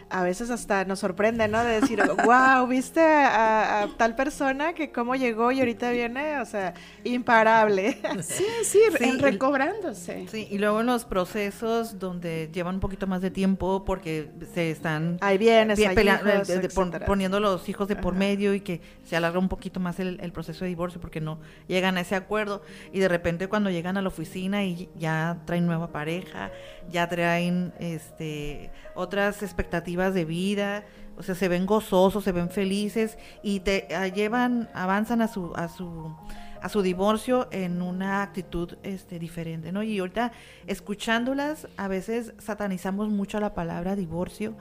[0.09, 1.63] a veces hasta nos sorprende, ¿no?
[1.63, 6.73] De decir, wow, viste a, tal persona que cómo llegó y ahorita viene, o sea,
[7.03, 7.97] imparable.
[8.21, 8.79] Sí, sí,
[9.19, 10.27] recobrándose.
[10.29, 14.71] Sí, y luego en los procesos donde llevan un poquito más de tiempo porque se
[14.71, 16.69] están Ahí viene, eh,
[17.05, 20.31] poniendo los hijos de por medio y que se alarga un poquito más el, el,
[20.31, 24.01] proceso de divorcio porque no llegan a ese acuerdo y de repente cuando llegan a
[24.01, 26.51] la oficina y ya traen nueva pareja,
[26.89, 30.83] ya traen este otras expectativas de vida,
[31.17, 35.53] o sea, se ven gozosos, se ven felices y te ah, llevan, avanzan a su,
[35.55, 36.13] a su,
[36.61, 39.83] a su divorcio en una actitud este, diferente, ¿no?
[39.83, 40.33] Y ahorita
[40.67, 44.55] escuchándolas, a veces satanizamos mucho la palabra divorcio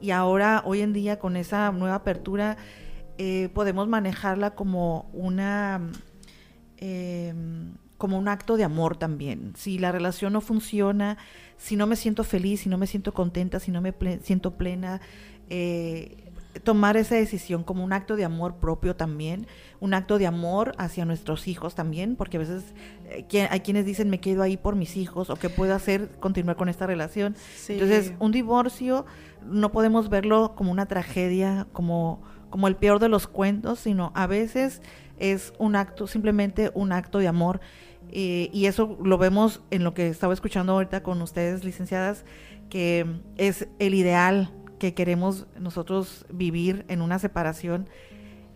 [0.00, 2.56] y ahora, hoy en día, con esa nueva apertura,
[3.18, 5.80] eh, podemos manejarla como una...
[6.78, 7.34] Eh,
[8.02, 9.52] como un acto de amor también.
[9.54, 11.18] Si la relación no funciona,
[11.56, 15.00] si no me siento feliz, si no me siento contenta, si no me siento plena,
[15.48, 16.32] eh,
[16.64, 19.46] tomar esa decisión como un acto de amor propio también,
[19.78, 24.10] un acto de amor hacia nuestros hijos también, porque a veces eh, hay quienes dicen
[24.10, 27.36] me quedo ahí por mis hijos o qué puedo hacer continuar con esta relación.
[27.68, 29.06] Entonces, un divorcio
[29.46, 32.20] no podemos verlo como una tragedia, como,
[32.50, 34.82] como el peor de los cuentos, sino a veces
[35.22, 37.60] es un acto, simplemente un acto de amor
[38.14, 42.26] eh, y eso lo vemos en lo que estaba escuchando ahorita con ustedes, licenciadas,
[42.68, 43.06] que
[43.38, 47.88] es el ideal que queremos nosotros vivir en una separación,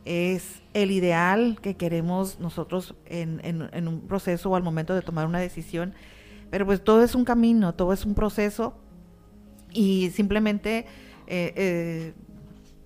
[0.04, 5.26] es el ideal que queremos nosotros en, en, un proceso o al momento de tomar
[5.26, 5.94] una decisión,
[6.50, 8.74] Pero pues todo es un camino, todo es un proceso.
[9.72, 10.86] Y simplemente
[11.26, 12.14] eh, eh,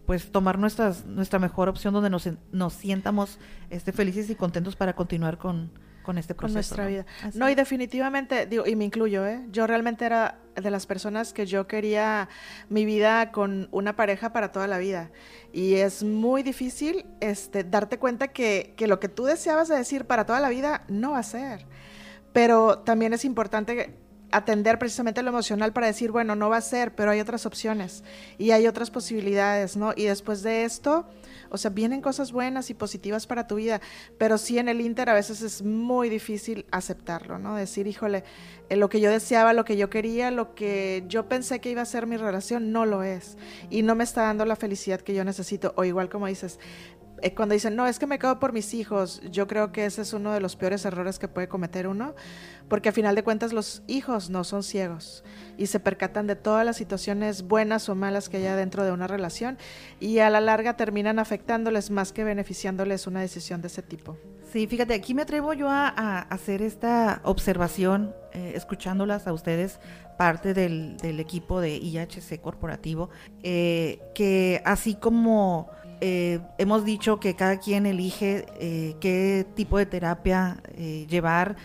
[0.06, 3.38] pues tomar nuestras, nuestra mejor opción donde nos, nos sientamos
[3.70, 5.70] este, felices y contentos para continuar con,
[6.10, 6.74] con este proceso.
[6.74, 6.90] Con nuestra ¿no?
[6.90, 7.06] vida.
[7.22, 9.46] Así No, y definitivamente, digo, y me incluyo, ¿eh?
[9.52, 12.28] Yo realmente era de las personas que yo quería
[12.68, 15.12] mi vida con una pareja para toda la vida.
[15.52, 20.04] Y es muy difícil este, darte cuenta que, que lo que tú deseabas de decir
[20.04, 21.64] para toda la vida no va a ser.
[22.32, 23.94] Pero también es importante
[24.32, 28.04] atender precisamente lo emocional para decir, bueno, no va a ser, pero hay otras opciones
[28.38, 29.92] y hay otras posibilidades, ¿no?
[29.96, 31.06] Y después de esto,
[31.50, 33.80] o sea, vienen cosas buenas y positivas para tu vida,
[34.18, 37.56] pero sí en el Inter a veces es muy difícil aceptarlo, ¿no?
[37.56, 38.24] Decir, híjole,
[38.68, 41.82] eh, lo que yo deseaba, lo que yo quería, lo que yo pensé que iba
[41.82, 43.36] a ser mi relación, no lo es.
[43.68, 45.74] Y no me está dando la felicidad que yo necesito.
[45.76, 46.60] O igual como dices,
[47.36, 50.12] cuando dicen, no, es que me quedo por mis hijos, yo creo que ese es
[50.12, 52.14] uno de los peores errores que puede cometer uno,
[52.68, 55.24] porque a final de cuentas los hijos no son ciegos
[55.58, 59.06] y se percatan de todas las situaciones buenas o malas que haya dentro de una
[59.06, 59.58] relación
[59.98, 64.16] y a la larga terminan afectándoles más que beneficiándoles una decisión de ese tipo.
[64.52, 65.88] Sí, fíjate, aquí me atrevo yo a,
[66.22, 69.78] hacer esta observación, eh, escuchándolas a ustedes,
[70.18, 73.10] parte del, del equipo de IHC corporativo,
[73.42, 79.86] eh, que así como eh, hemos dicho que cada quien elige eh, qué tipo de
[79.86, 81.56] terapia eh, llevar,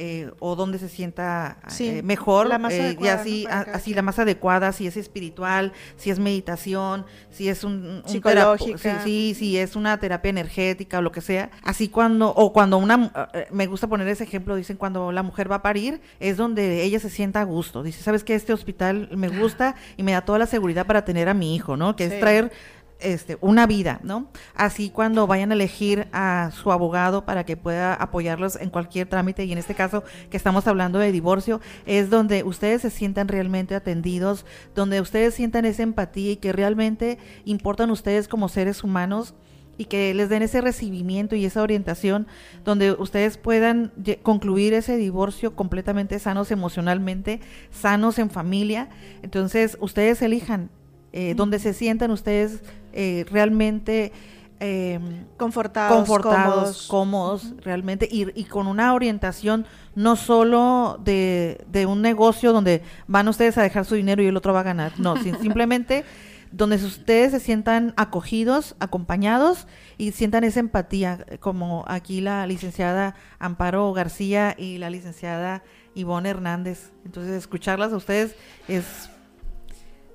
[0.00, 3.20] eh, o dónde se sienta Sí, eh, mejor, la más eh, y adecuada, ¿no?
[3.20, 3.46] así,
[3.92, 9.02] a- la más adecuada, si es espiritual, si es meditación, si es un, un Psicológica.
[9.02, 11.50] si es una terapia energética o lo que sea.
[11.64, 13.10] Así cuando, o cuando una,
[13.50, 17.00] me gusta poner ese ejemplo, dicen cuando la mujer va a parir, es donde ella
[17.00, 17.82] se sienta a gusto.
[17.82, 18.36] Dice, ¿sabes qué?
[18.36, 21.76] Este hospital me gusta y me da toda la seguridad para tener a mi hijo,
[21.76, 21.96] ¿no?
[21.96, 22.14] Que Sí.
[22.14, 22.52] es traer
[23.00, 24.28] este, una vida, ¿no?
[24.54, 29.44] Así cuando vayan a elegir a su abogado para que pueda apoyarlos en cualquier trámite,
[29.44, 33.74] y en este caso que estamos hablando de divorcio, es donde ustedes se sientan realmente
[33.74, 34.44] atendidos,
[34.74, 39.34] donde ustedes sientan esa empatía y que realmente importan ustedes como seres humanos
[39.78, 42.26] y que les den ese recibimiento y esa orientación
[42.64, 43.92] donde ustedes puedan
[44.22, 47.40] concluir ese divorcio completamente sanos emocionalmente,
[47.70, 48.88] sanos en familia.
[49.22, 50.70] Entonces, ustedes elijan
[51.12, 52.60] eh, donde se sientan ustedes
[52.92, 54.12] eh, realmente
[54.60, 54.98] eh,
[55.36, 56.86] Confortados, confortados, cómodos.
[56.88, 63.28] cómodos, realmente, y, y con una orientación no solo de, de un negocio donde van
[63.28, 66.04] ustedes a dejar su dinero y el otro va a ganar, no, sin- simplemente
[66.50, 69.66] donde ustedes se sientan acogidos, acompañados
[69.98, 75.62] y sientan esa empatía, como aquí la licenciada Amparo García y la licenciada
[75.94, 76.90] Ivonne Hernández.
[77.04, 78.34] Entonces, escucharlas a ustedes
[78.66, 79.10] es,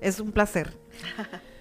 [0.00, 0.76] es un placer.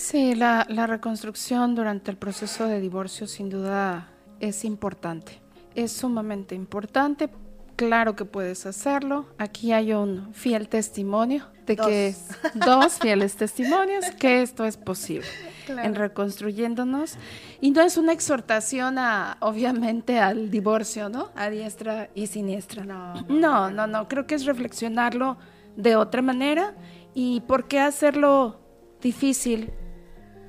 [0.00, 4.08] Sí, la, la reconstrucción durante el proceso de divorcio sin duda
[4.40, 5.42] es importante.
[5.74, 7.28] Es sumamente importante.
[7.76, 9.26] Claro que puedes hacerlo.
[9.36, 12.14] Aquí hay un fiel testimonio de que
[12.54, 15.26] dos fieles testimonios que esto es posible
[15.68, 17.16] en reconstruyéndonos
[17.60, 21.28] y no es una exhortación a obviamente al divorcio, ¿no?
[21.36, 22.84] A diestra y siniestra.
[22.84, 24.08] No, no, no, no, no.
[24.08, 25.36] Creo que es reflexionarlo
[25.76, 26.74] de otra manera
[27.12, 28.60] y por qué hacerlo
[29.02, 29.70] difícil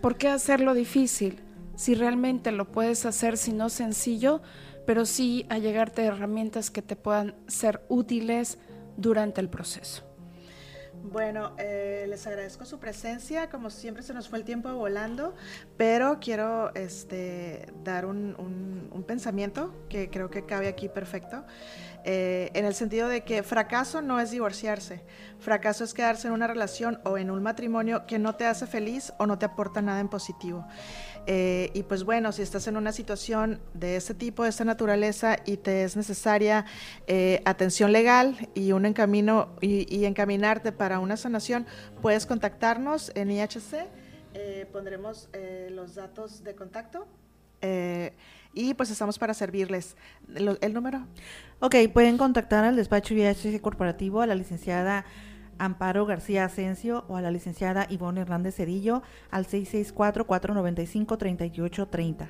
[0.02, 1.42] ¿Por qué hacerlo difícil?
[1.76, 4.42] Si realmente lo puedes hacer, si no sencillo,
[4.86, 8.58] pero sí a herramientas que te puedan ser útiles
[8.98, 10.04] durante el proceso.
[11.04, 13.50] Bueno, eh, les agradezco su presencia.
[13.50, 15.34] Como siempre se nos fue el tiempo volando,
[15.78, 21.44] pero quiero este, dar un, un- un pensamiento que creo que cabe aquí perfecto,
[22.06, 25.04] eh, en el sentido de que fracaso no es divorciarse,
[25.40, 29.14] fracaso es quedarse en una relación o en un matrimonio que no te hace feliz
[29.18, 30.66] o no te aporta nada en positivo.
[31.28, 35.38] Eh, y pues bueno, si estás en una situación de este tipo, de esta naturaleza
[35.46, 36.66] y te es necesaria
[37.06, 41.68] eh, atención legal y un encamino y, encaminarte para una sanación,
[42.02, 43.88] puedes contactarnos en IHC.
[44.72, 45.30] pondremos
[45.70, 47.08] los datos de contacto.
[48.54, 49.96] Y pues estamos para servirles.
[50.36, 51.08] ¿El número?
[51.60, 55.06] Ok, pueden contactar al despacho IHC Corporativo a la licenciada
[55.58, 62.26] Amparo García Asensio o a la licenciada Ivonne Hernández Cedillo al 664-495-3830.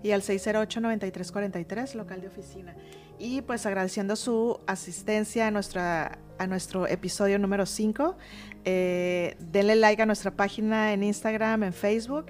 [0.00, 2.76] y al 608-9343, local de oficina.
[3.18, 8.16] Y pues agradeciendo su asistencia a, nuestra, a nuestro episodio número 5.
[8.64, 12.26] Eh, denle like a nuestra página en Instagram, en Facebook.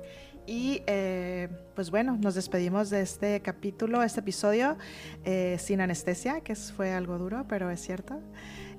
[0.48, 4.78] Y eh, pues bueno, nos despedimos de este capítulo, este episodio,
[5.26, 8.18] eh, sin anestesia, que fue algo duro, pero es cierto.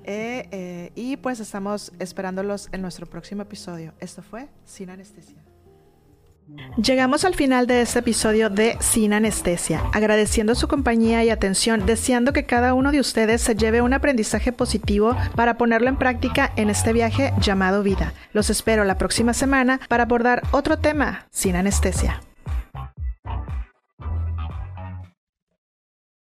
[0.02, 3.94] Eh, eh, y pues estamos esperándolos en nuestro próximo episodio.
[4.00, 5.49] Esto fue Sin Anestesia.
[6.76, 12.32] Llegamos al final de este episodio de Sin Anestesia, agradeciendo su compañía y atención, deseando
[12.32, 16.70] que cada uno de ustedes se lleve un aprendizaje positivo para ponerlo en práctica en
[16.70, 18.14] este viaje llamado vida.
[18.32, 22.20] Los espero la próxima semana para abordar otro tema sin anestesia.